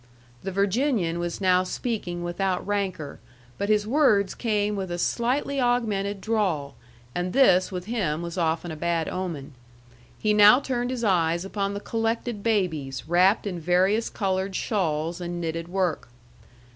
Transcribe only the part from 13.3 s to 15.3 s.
in various colored shawls